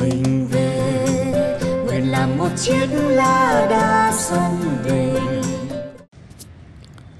[0.00, 5.20] mình về nguyện làm một chiếc lá đa sông về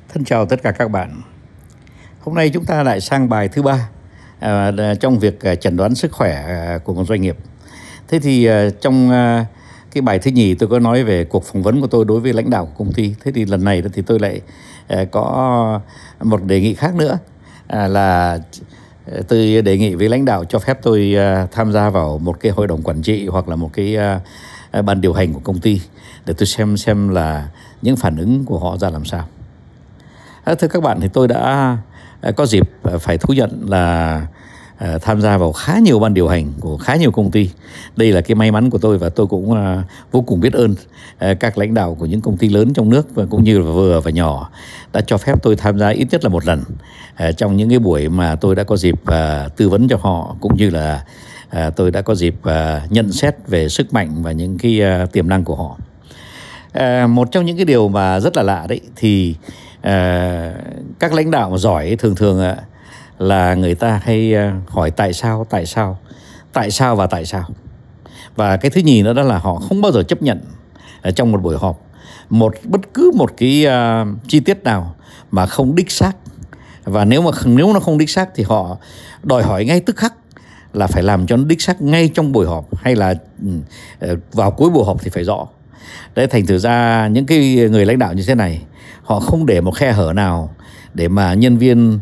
[0.09, 1.23] Thân chào tất cả các bạn.
[2.21, 3.89] Hôm nay chúng ta lại sang bài thứ ba
[4.39, 7.37] à, à, trong việc à, chẩn đoán sức khỏe à, của một doanh nghiệp.
[8.09, 9.47] Thế thì à, trong à,
[9.93, 12.33] cái bài thứ nhì tôi có nói về cuộc phỏng vấn của tôi đối với
[12.33, 13.15] lãnh đạo của công ty.
[13.25, 14.41] Thế thì lần này thì tôi lại
[14.89, 15.81] à, có
[16.23, 17.19] một đề nghị khác nữa
[17.67, 18.39] à, là
[19.29, 22.53] tôi đề nghị với lãnh đạo cho phép tôi à, tham gia vào một cái
[22.53, 24.21] hội đồng quản trị hoặc là một cái à,
[24.71, 25.81] à, ban điều hành của công ty
[26.27, 27.49] để tôi xem xem là
[27.83, 29.25] những phản ứng của họ ra làm sao.
[30.59, 31.77] Thưa các bạn, thì tôi đã
[32.37, 34.27] có dịp phải thú nhận là
[34.79, 37.51] Ờ, tham gia vào khá nhiều ban điều hành của khá nhiều công ty.
[37.97, 40.75] Đây là cái may mắn của tôi và tôi cũng ờ, vô cùng biết ơn
[41.19, 43.71] ờ, các lãnh đạo của những công ty lớn trong nước và cũng như là
[43.71, 44.51] vừa và nhỏ
[44.93, 46.63] đã cho phép tôi tham gia ít nhất là một lần
[47.37, 48.95] trong những cái buổi mà tôi đã có dịp
[49.57, 51.05] tư vấn cho họ cũng như là
[51.77, 52.35] tôi đã có dịp
[52.91, 54.81] nhận xét về sức mạnh và những cái
[55.13, 55.77] tiềm năng của họ.
[56.73, 59.35] À, một trong những cái điều mà rất là lạ đấy thì
[59.83, 60.53] à,
[60.99, 62.57] các lãnh đạo giỏi thường thường à,
[63.19, 65.99] là người ta hay à, hỏi tại sao tại sao
[66.53, 67.45] tại sao và tại sao.
[68.37, 70.41] Và cái thứ nhì nữa đó là họ không bao giờ chấp nhận
[71.03, 71.87] ở trong một buổi họp
[72.31, 74.95] một bất cứ một cái uh, chi tiết nào
[75.31, 76.13] mà không đích xác.
[76.85, 78.77] Và nếu mà nếu nó không đích xác thì họ
[79.23, 80.15] đòi hỏi ngay tức khắc
[80.73, 83.49] là phải làm cho nó đích xác ngay trong buổi họp hay là ừ,
[84.01, 85.47] ờ, vào cuối buổi họp thì phải rõ.
[86.15, 88.63] Đấy thành thử ra những cái người lãnh đạo như thế này
[89.03, 90.55] họ không để một khe hở nào
[90.97, 92.01] để mà nhân viên uh,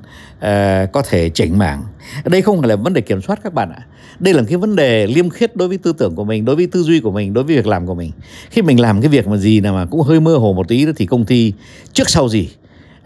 [0.92, 1.82] có thể chỉnh mảng.
[2.24, 3.86] Đây không phải là vấn đề kiểm soát các bạn ạ.
[4.18, 6.66] Đây là cái vấn đề liêm khiết đối với tư tưởng của mình đối với
[6.66, 8.10] tư duy của mình đối với việc làm của mình.
[8.50, 10.86] Khi mình làm cái việc mà gì nào mà cũng hơi mơ hồ một tí
[10.86, 11.52] đó thì công ty
[11.92, 12.48] trước sau gì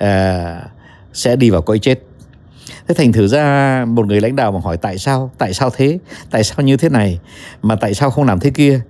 [0.05, 0.09] uh,
[1.13, 2.08] sẽ đi vào cõi chết.
[2.89, 5.99] Thế thành thử ra một người lãnh đạo mà hỏi tại sao, tại sao thế,
[6.31, 7.19] tại sao như thế này,
[7.63, 8.81] mà tại sao không làm thế kia,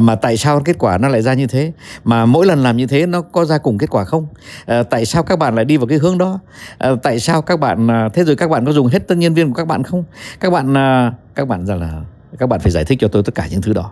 [0.00, 1.72] mà tại sao kết quả nó lại ra như thế,
[2.04, 4.26] mà mỗi lần làm như thế nó có ra cùng kết quả không,
[4.66, 6.40] à, tại sao các bạn lại đi vào cái hướng đó,
[6.78, 9.34] à, tại sao các bạn à, thế rồi các bạn có dùng hết tân nhân
[9.34, 10.04] viên của các bạn không,
[10.40, 12.02] các bạn à, các bạn rằng là
[12.38, 13.90] các bạn phải giải thích cho tôi tất cả những thứ đó.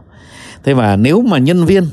[0.64, 1.86] Thế mà nếu mà nhân viên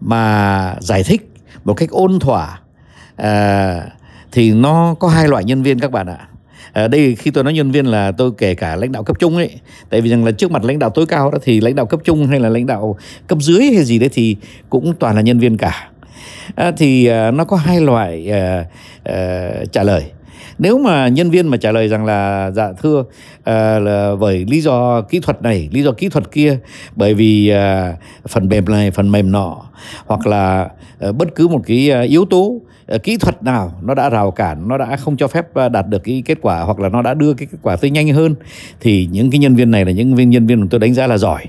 [0.00, 1.32] mà giải thích
[1.64, 2.60] một cách ôn thỏa
[3.16, 3.82] à,
[4.32, 6.28] thì nó có hai loại nhân viên các bạn ạ
[6.72, 9.36] à, đây khi tôi nói nhân viên là tôi kể cả lãnh đạo cấp trung
[9.36, 9.50] ấy
[9.90, 12.00] tại vì rằng là trước mặt lãnh đạo tối cao đó thì lãnh đạo cấp
[12.04, 12.96] trung hay là lãnh đạo
[13.26, 14.36] cấp dưới hay gì đấy thì
[14.70, 15.90] cũng toàn là nhân viên cả.
[16.54, 18.64] À, thì à, nó có hai loại à,
[19.04, 20.04] à, trả lời
[20.58, 23.04] nếu mà nhân viên mà trả lời rằng là dạ thưa
[23.44, 26.58] à, là bởi lý do kỹ thuật này lý do kỹ thuật kia
[26.96, 27.96] bởi vì à,
[28.28, 29.56] phần mềm này phần mềm nọ
[30.06, 30.68] hoặc là
[31.00, 34.30] à, bất cứ một cái à, yếu tố à, kỹ thuật nào nó đã rào
[34.30, 37.14] cản nó đã không cho phép đạt được cái kết quả hoặc là nó đã
[37.14, 38.34] đưa cái kết quả tới nhanh hơn
[38.80, 41.06] thì những cái nhân viên này là những viên nhân viên mà tôi đánh giá
[41.06, 41.42] là giỏi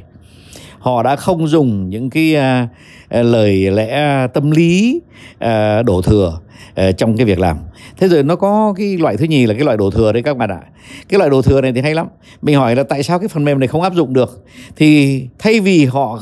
[0.80, 2.68] họ đã không dùng những cái à,
[3.10, 5.02] à lời lẽ à, tâm lý
[5.40, 6.40] à, đổ thừa
[6.76, 7.58] à, trong cái việc làm.
[7.98, 10.38] Thế rồi nó có cái loại thứ nhì là cái loại đổ thừa đấy các
[10.38, 10.62] bạn ạ.
[11.10, 12.08] Cái loại đổ thừa này thì hay lắm.
[12.42, 14.46] Mình hỏi là tại sao cái phần mềm này không áp dụng được?
[14.76, 16.20] Thì thay vì họ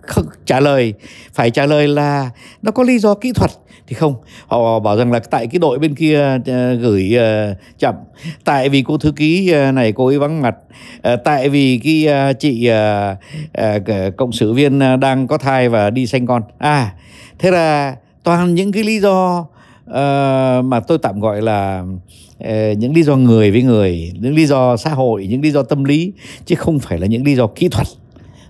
[0.00, 0.94] không trả lời
[1.34, 2.30] phải trả lời là
[2.62, 3.50] nó có lý do kỹ thuật
[3.86, 4.14] thì không.
[4.46, 7.94] Họ bảo rằng là tại cái đội bên kia ờ, gửi ờ, chậm.
[8.44, 10.54] Tại vì cô thư ký ờ, này cô ấy vắng mặt.
[11.24, 12.70] Tại vì cái chị
[14.16, 16.42] cộng sự viên đang có thai và đi sanh con.
[16.58, 16.92] À
[17.38, 19.46] thế là toàn những cái lý do
[19.90, 21.84] uh, mà tôi tạm gọi là
[22.44, 25.62] uh, những lý do người với người những lý do xã hội những lý do
[25.62, 26.12] tâm lý
[26.46, 27.86] chứ không phải là những lý do kỹ thuật.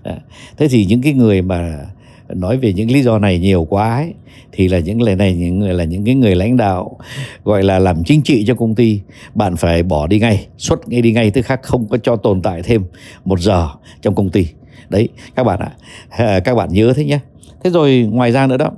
[0.03, 0.17] À,
[0.57, 1.85] thế thì những cái người mà
[2.29, 4.13] nói về những lý do này nhiều quá ấy,
[4.51, 6.97] thì là những lời này những người là những cái người lãnh đạo
[7.43, 9.01] gọi là làm chính trị cho công ty
[9.35, 12.41] bạn phải bỏ đi ngay xuất ngay đi ngay tức khác không có cho tồn
[12.41, 12.83] tại thêm
[13.25, 13.69] một giờ
[14.01, 14.47] trong công ty.
[14.89, 15.71] Đấy các bạn ạ.
[16.09, 17.19] À, các bạn nhớ thế nhé
[17.63, 18.71] thế rồi ngoài ra nữa đó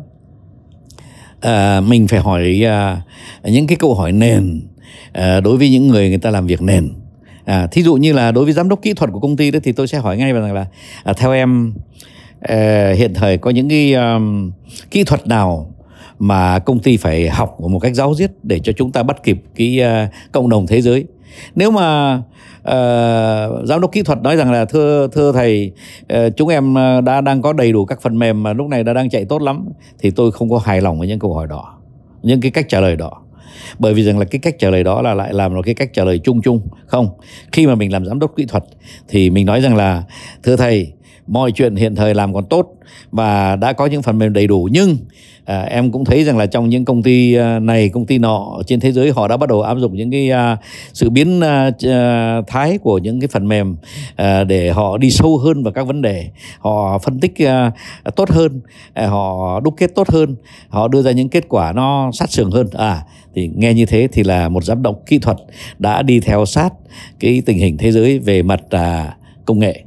[1.42, 3.02] à, mình phải hỏi à,
[3.44, 4.62] những cái câu hỏi nền
[5.14, 6.90] à, đối với những người người ta làm việc nền
[7.46, 9.60] à, thí dụ như là đối với giám đốc kỹ thuật của công ty đó
[9.64, 10.66] thì tôi sẽ hỏi ngay rằng là
[11.04, 11.74] à, theo em
[12.42, 14.52] à, hiện thời có những cái um,
[14.92, 15.72] kỹ thuật nào
[16.20, 19.44] mà công ty phải học một cách giáo diết để cho chúng ta bắt kịp
[19.56, 21.06] cái uh, cộng đồng thế giới?
[21.56, 22.16] Nếu mà
[22.60, 25.72] uh, giám đốc kỹ thuật nói rằng là thưa thưa thầy
[26.14, 26.76] uh, chúng em
[27.06, 29.42] đã đang có đầy đủ các phần mềm mà lúc này đã đang chạy tốt
[29.42, 29.66] lắm
[30.00, 31.76] thì tôi không có hài lòng với những câu hỏi đó
[32.26, 33.12] những cái cách trả lời đó
[33.80, 35.94] bởi vì rằng là cái cách trả lời đó là lại làm một cái cách
[35.94, 37.10] trả lời chung chung, không?
[37.52, 38.64] Khi mà mình làm giám đốc kỹ thuật
[39.08, 40.04] thì mình nói rằng là,
[40.44, 40.92] thưa thầy
[41.28, 42.68] mọi chuyện hiện thời làm còn tốt
[43.12, 44.70] và đã có những phần mềm đầy đủ.
[44.72, 44.98] Nhưng
[45.46, 48.62] à, em cũng thấy rằng là trong những công ty à, này công ty nọ
[48.68, 50.58] trên thế giới họ đã bắt đầu áp dụng những cái à,
[50.94, 53.76] sự biến à, à, thái của những cái phần mềm
[54.16, 56.30] à, để họ đi sâu hơn vào các vấn đề.
[56.60, 57.72] Họ phân tích à,
[58.16, 58.62] tốt hơn
[58.94, 60.36] à, họ đúc kết tốt hơn
[60.70, 62.68] họ đưa ra những kết quả nó sát sườn hơn.
[62.74, 63.02] À
[63.36, 65.38] thì nghe như thế thì là một giám đốc kỹ thuật
[65.80, 66.70] đã đi theo sát
[67.20, 69.85] cái tình hình thế giới về mặt à, công nghệ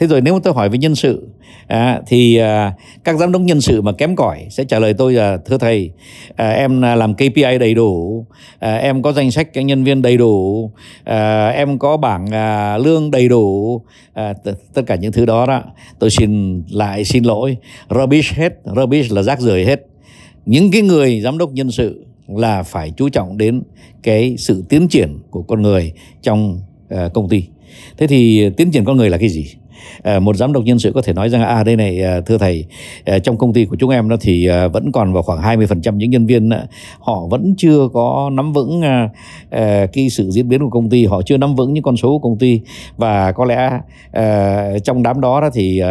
[0.00, 1.28] thế rồi nếu mà tôi hỏi về nhân sự
[1.66, 2.72] à, thì à,
[3.04, 5.90] các giám đốc nhân sự mà kém cỏi sẽ trả lời tôi là thưa thầy
[6.36, 8.26] à, em à, làm KPI đầy đủ
[8.58, 10.70] à, em có danh sách các nhân viên đầy đủ
[11.04, 13.82] à, em có bảng à, lương đầy đủ
[14.12, 15.62] à, t- tất cả những thứ đó đó.
[15.98, 17.56] Tôi xin lại xin lỗi
[17.90, 19.86] rubbish hết rubbish là rác rưởi hết.
[20.46, 23.62] Những cái người giám đốc nhân sự là phải chú trọng đến
[24.02, 25.92] cái sự tiến triển của con người
[26.22, 27.44] trong à, công ty.
[27.98, 29.46] Thế thì tiến triển con người là cái gì?
[30.02, 32.38] Ờ, một giám đốc nhân sự có thể nói rằng à đây này ờ, thưa
[32.38, 32.64] thầy
[33.06, 36.10] ờ, trong công ty của chúng em đó thì vẫn còn vào khoảng 20% những
[36.10, 36.50] nhân viên
[37.00, 38.82] họ vẫn chưa có nắm vững
[39.92, 41.06] cái sự diễn biến của công ty.
[41.06, 42.60] Họ chưa nắm vững những con số của công ty.
[42.96, 43.70] Và có lẽ
[44.84, 45.82] trong đám đó đó thì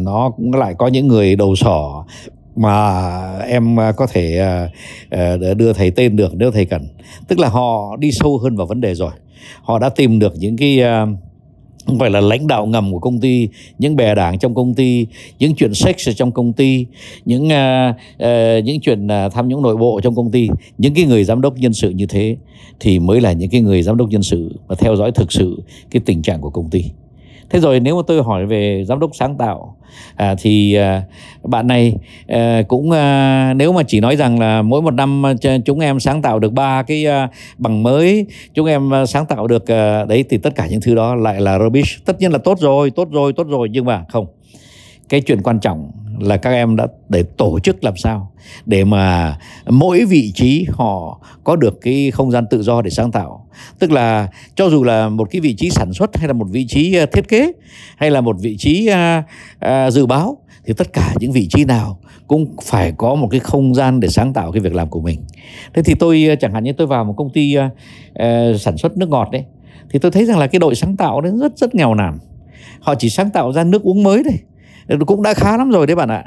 [0.00, 2.04] nó cũng lại có những người đầu sỏ
[2.56, 4.40] mà em có thể
[5.56, 6.88] đưa thầy tên được nếu thầy cần.
[7.28, 9.12] Tức là họ đi sâu hơn vào vấn đề rồi.
[9.62, 10.80] Họ đã tìm được những cái
[11.86, 13.48] gọi là lãnh đạo ngầm của công ty
[13.78, 15.06] những bè đảng trong công ty
[15.38, 16.86] những chuyện sex ở trong công ty
[17.24, 20.48] những uh, uh, những chuyện uh, tham nhũng nội bộ trong công ty.
[20.78, 22.36] Những cái người giám đốc nhân sự như thế
[22.80, 25.62] thì mới là những cái người giám đốc nhân sự và theo dõi thực sự
[25.90, 26.84] cái tình trạng của công ty.
[27.50, 29.75] Thế rồi nếu mà tôi hỏi về giám đốc sáng tạo
[30.16, 31.02] à, thì à,
[31.42, 31.94] bạn này
[32.28, 35.32] à, cũng à, nếu mà chỉ nói rằng là mỗi một năm à,
[35.64, 37.28] chúng em sáng tạo được ba cái à,
[37.58, 40.94] bằng mới chúng em à, sáng tạo được à, đấy thì tất cả những thứ
[40.94, 42.04] đó lại là rubbish.
[42.04, 44.26] Tất nhiên là tốt rồi tốt rồi tốt rồi nhưng mà không.
[45.08, 45.90] Cái chuyện quan trọng
[46.20, 48.32] là các em đã, để tổ chức làm sao
[48.66, 53.12] để mà mỗi vị trí họ có được cái không gian tự do để sáng
[53.12, 53.46] tạo.
[53.78, 56.66] Tức là cho dù là một cái vị trí sản xuất hay là một vị
[56.68, 57.52] trí à, thiết kế
[57.96, 59.22] hay là một vị trí à,
[59.58, 63.40] à, dự báo, thì tất cả những vị trí nào cũng phải có một cái
[63.40, 65.20] không gian để sáng tạo cái việc làm của mình.
[65.74, 67.56] Thế thì tôi chẳng hạn như tôi vào một công ty
[68.58, 69.44] sản xuất nước ngọt đấy,
[69.90, 72.18] thì tôi thấy rằng là cái đội sáng tạo đấy rất rất nghèo nàn.
[72.80, 74.38] Họ chỉ sáng tạo ra nước uống mới thôi
[75.06, 76.24] cũng đã khá lắm rồi đấy bạn ạ.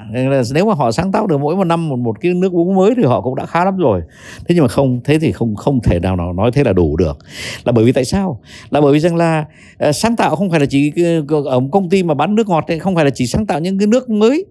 [0.53, 2.93] Nếu mà họ sáng tạo được mỗi một năm một một cái nước uống mới
[2.97, 4.01] thì họ cũng đã khá lắm rồi.
[4.47, 6.97] Thế nhưng mà không thế thì không không thể nào nào nói thế là đủ
[6.97, 7.17] được.
[7.63, 8.39] Là bởi vì tại sao?
[8.69, 9.45] Là bởi vì rằng là
[9.89, 10.91] uh, sáng tạo không phải là chỉ
[11.27, 13.45] ờ, ở một công ty mà bán nước ngọt ấy, không phải là chỉ sáng
[13.45, 14.45] tạo những cái nước mới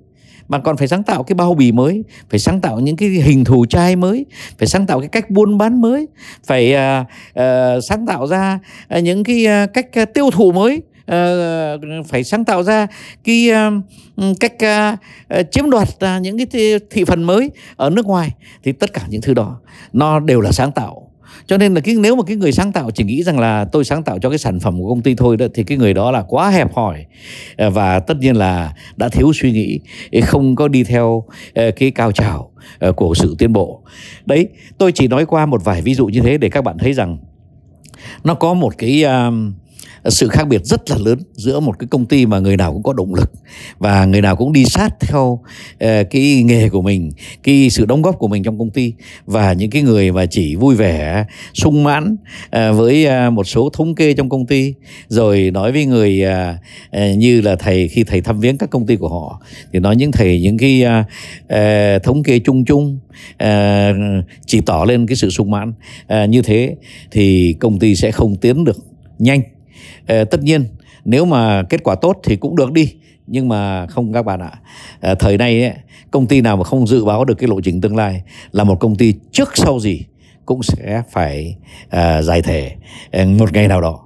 [0.48, 3.44] mà còn phải sáng tạo cái bao bì mới phải sáng tạo những cái hình
[3.44, 4.26] thù chai mới
[4.58, 6.08] phải sáng tạo cái cách buôn bán mới
[6.46, 8.58] phải uh, uh, sáng tạo ra
[9.02, 10.82] những cái uh, cách uh, tiêu thụ mới.
[11.08, 11.78] Ờ,
[12.08, 12.86] phải sáng tạo ra
[13.24, 18.06] cái uh, cách uh, chiếm đoạt uh, những cái thị, thị phần mới ở nước
[18.06, 18.30] ngoài.
[18.64, 19.60] Thì tất cả những thứ đó
[19.92, 21.10] nó đều là sáng tạo.
[21.46, 23.84] Cho nên là cái nếu mà cái người sáng tạo chỉ nghĩ rằng là tôi
[23.84, 26.10] sáng tạo cho cái sản phẩm của công ty thôi đó thì cái người đó
[26.10, 27.06] là quá hẹp hòi
[27.58, 29.80] và tất nhiên là đã thiếu suy nghĩ
[30.22, 31.24] không có đi theo
[31.54, 32.50] cái cao trào
[32.96, 33.82] của sự tiến bộ.
[34.26, 36.92] Đấy tôi chỉ nói qua một vài ví dụ như thế để các bạn thấy
[36.92, 37.18] rằng
[38.24, 39.34] nó có một cái uh,
[40.04, 42.82] sự khác biệt rất là lớn giữa một cái công ty mà người nào cũng
[42.82, 43.32] có động lực
[43.78, 45.40] và người nào cũng đi sát theo uh,
[46.10, 47.10] cái nghề của mình
[47.42, 48.92] cái sự đóng góp của mình trong công ty.
[49.26, 51.24] Và những cái người mà chỉ vui vẻ
[51.54, 54.74] sung mãn uh, với uh, một số thống kê trong công ty
[55.08, 58.96] rồi nói với người uh, như là thầy khi thầy thăm viếng các công ty
[58.96, 59.40] của họ
[59.72, 61.06] thì nói những thầy những cái uh,
[61.44, 62.98] uh, thống kê chung chung
[63.44, 65.72] uh, chỉ tỏ lên cái sự sung mãn.
[66.22, 66.76] Uh, như thế
[67.10, 68.76] thì công ty sẽ không tiến được
[69.18, 69.42] nhanh.
[70.08, 70.64] Ờ, tất nhiên
[71.04, 72.94] nếu mà kết quả tốt thì cũng được đi
[73.26, 74.52] nhưng mà không các bạn ạ
[75.00, 75.72] à, thời nay ấy,
[76.10, 78.22] công ty nào mà không dự báo được cái lộ trình tương lai
[78.52, 80.04] là một công ty trước sau gì
[80.46, 81.56] cũng sẽ phải
[81.88, 82.72] à, giải thể
[83.26, 84.00] một ngày nào đó.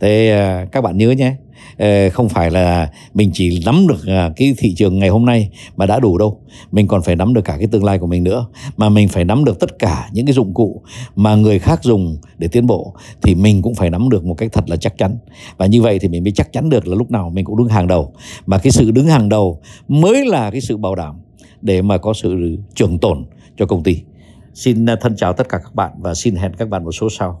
[0.00, 1.34] Thế à, các bạn nhớ nhé
[1.78, 5.50] Ờ, không phải là mình chỉ nắm được à, cái thị trường ngày hôm nay
[5.76, 6.40] mà đã đủ đâu.
[6.72, 8.46] Mình còn phải nắm được cả cái tương lai của mình nữa.
[8.76, 10.82] Mà mình phải nắm được tất cả những cái dụng cụ
[11.16, 14.52] mà người khác dùng để tiến bộ, thì mình cũng phải nắm được một cách
[14.52, 15.18] thật là chắc chắn.
[15.56, 17.68] Và như vậy thì mình mới chắc chắn được là lúc nào mình cũng đứng
[17.68, 18.12] hàng đầu.
[18.46, 21.16] Mà cái sự đứng hàng đầu mới là cái sự bảo đảm
[21.62, 23.24] để mà có sự trường tồn
[23.56, 24.00] cho công ty.
[24.54, 27.40] Xin thân chào tất cả các bạn và xin hẹn các bạn một số sau